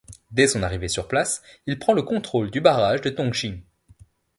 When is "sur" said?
0.87-1.07